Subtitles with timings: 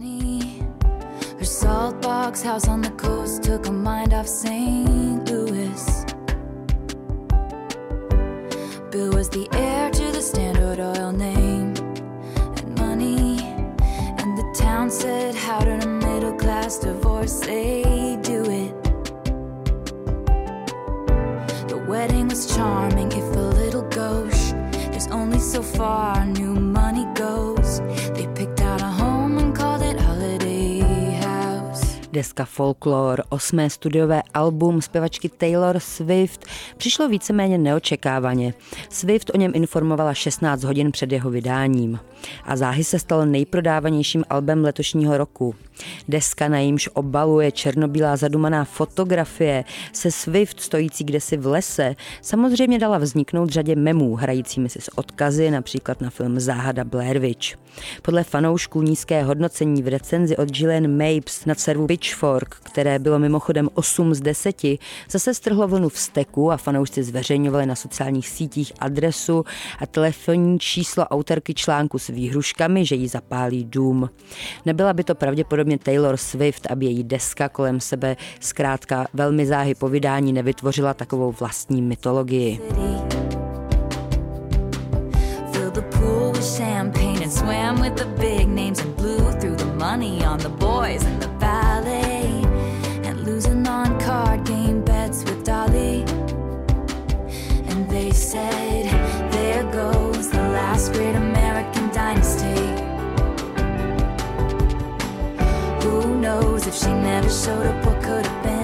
[0.00, 5.28] Her salt box house on the coast took a mind off St.
[5.28, 6.04] Louis.
[8.92, 11.74] Bill was the heir to the Standard Oil name
[12.36, 13.40] and money.
[14.20, 18.74] And the town said, How did a middle class divorce they do it?
[21.66, 24.52] The wedding was charming, if a little gauche.
[24.92, 26.47] There's only so far new
[32.18, 36.46] Deska Folklore, osmé studiové album zpěvačky Taylor Swift,
[36.76, 38.54] přišlo víceméně neočekávaně.
[38.88, 41.98] Swift o něm informovala 16 hodin před jeho vydáním.
[42.44, 45.54] A záhy se stal nejprodávanějším albem letošního roku.
[46.08, 52.98] Deska, na jímž obaluje černobílá zadumaná fotografie se Swift stojící kdesi v lese, samozřejmě dala
[52.98, 57.46] vzniknout řadě memů, hrajícími si s odkazy například na film Záhada Blair Witch.
[58.02, 63.68] Podle fanoušků nízké hodnocení v recenzi od Gillian Mapes na servu Pitchfork, které bylo mimochodem
[63.74, 64.62] 8 z 10,
[65.10, 69.44] zase strhlo vlnu vzteku a fanoušci zveřejňovali na sociálních sítích adresu
[69.78, 74.10] a telefonní číslo autorky článku s výhruškami, že jí zapálí dům.
[74.66, 79.88] Nebyla by to pravděpodobně Taylor Swift, aby její deska kolem sebe zkrátka velmi záhy po
[79.88, 82.60] vydání nevytvořila takovou vlastní mytologii.
[86.58, 91.17] champagne and swam with the big names and blew through the money on the boys
[106.68, 108.58] if she never showed up, what could have been?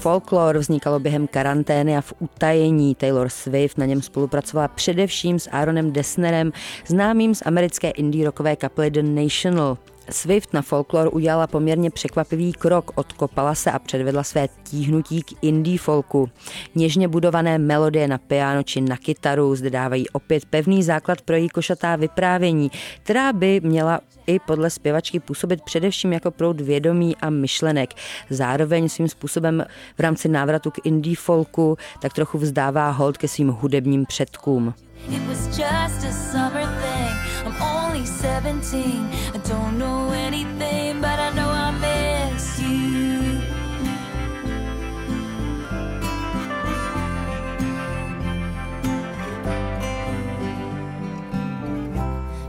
[0.00, 2.94] Folklore vznikalo během karantény a v utajení.
[2.94, 6.52] Taylor Swift na něm spolupracovala především s Aaronem Dessnerem,
[6.86, 9.76] známým z americké indie rockové kapely The National.
[10.12, 15.78] Swift na folklor udělala poměrně překvapivý krok, odkopala se a předvedla své tíhnutí k indie
[15.78, 16.30] folku.
[16.74, 21.48] Něžně budované melodie na piano či na kytaru zde dávají opět pevný základ pro její
[21.48, 22.70] košatá vyprávění,
[23.02, 27.90] která by měla i podle zpěvačky působit především jako proud vědomí a myšlenek.
[28.30, 29.64] Zároveň svým způsobem
[29.98, 34.74] v rámci návratu k indie folku tak trochu vzdává hold ke svým hudebním předkům.
[35.08, 37.29] It was just a summer thing.
[37.44, 39.08] I'm only 17.
[39.34, 43.40] I don't know anything, but I know I miss you.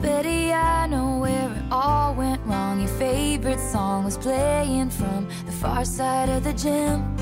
[0.00, 2.80] Betty, I know where it all went wrong.
[2.80, 7.21] Your favorite song was playing from the far side of the gym.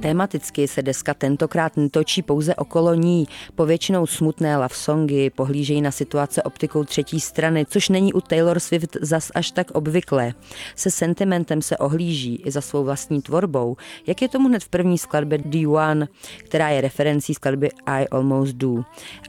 [0.00, 3.28] Tematicky se deska tentokrát netočí pouze okolo ní.
[3.54, 8.96] Povětšinou smutné love songy pohlížejí na situace optikou třetí strany, což není u Taylor Swift
[9.00, 10.32] zas až tak obvyklé.
[10.76, 13.76] Se sentimentem se ohlíží i za svou vlastní tvorbou,
[14.06, 16.08] jak je tomu hned v první skladbě D1,
[16.38, 18.74] která je referencí skladby I Almost Do.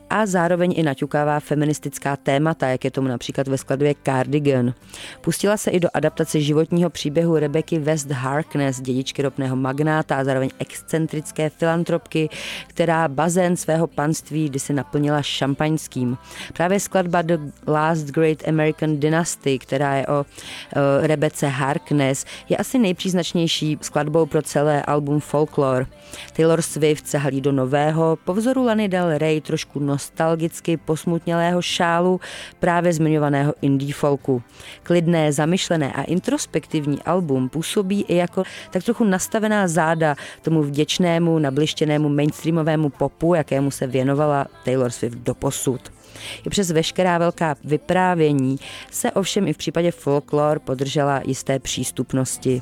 [0.09, 4.73] A zároveň i naťukává feministická témata, jak je tomu například ve skladbě Cardigan.
[5.21, 10.49] Pustila se i do adaptace životního příběhu Rebeky West Harkness, dědičky ropného magnáta a zároveň
[10.59, 12.29] excentrické filantropky,
[12.67, 16.17] která bazén svého panství kdysi naplnila šampaňským.
[16.53, 17.37] Právě skladba The
[17.67, 20.25] Last Great American Dynasty, která je o, o
[21.01, 25.85] Rebece Harkness, je asi nejpříznačnější skladbou pro celé album Folklore.
[26.33, 32.21] Taylor Swift se halí do nového, po vzoru Lany Del Rey trošku nostalgicky posmutnělého šálu
[32.59, 34.43] právě zmiňovaného indie folku.
[34.83, 37.14] Klidné, zamyšlené a introspektivní album
[37.49, 44.45] působí i jako tak trochu nastavená záda tomu vděčnému, nablištěnému mainstreamovému popu, jakému se věnovala
[44.65, 45.91] Taylor Swift doposud.
[46.45, 48.57] I přes veškerá velká vyprávění
[48.91, 52.61] se ovšem i v případě folklor podržela jisté přístupnosti.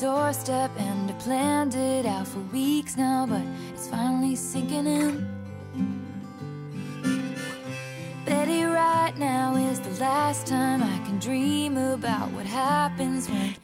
[0.00, 3.42] Doorstep and I planned it out for weeks now, but
[3.72, 6.03] it's finally sinking in.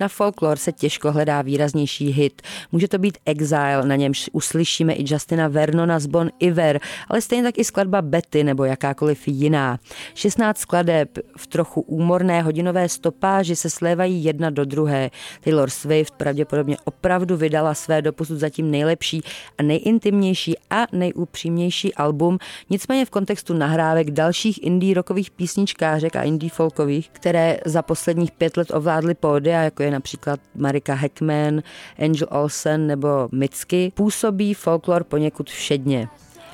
[0.01, 2.43] Na folklor se těžko hledá výraznější hit.
[2.73, 7.45] Může to být Exile, na němž uslyšíme i Justina Vernona z Bon Iver, ale stejně
[7.45, 9.79] tak i skladba Betty nebo jakákoliv jiná.
[10.15, 15.11] 16 skladeb v trochu úmorné hodinové stopáži se slévají jedna do druhé.
[15.41, 19.23] Taylor Swift pravděpodobně opravdu vydala své doposud zatím nejlepší
[19.59, 22.39] a nejintimnější a nejupřímnější album,
[22.71, 28.57] nicméně v kontextu nahrávek dalších indie rockových písničkářek a indie folkových, které za posledních pět
[28.57, 31.63] let ovládly pódia, jako je například Marika Heckman,
[31.99, 36.09] Angel Olsen nebo Mitski, působí folklor poněkud všedně.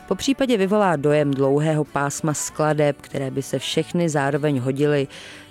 [0.09, 5.09] Po případě vyvolá dojem dlouhého pásma skladeb, které by se všechny zároveň hodily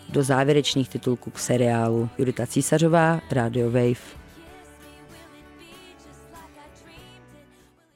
[0.10, 2.10] do závěrečných titulků k seriálu.
[2.18, 4.25] Judita Císařová, Radio Wave.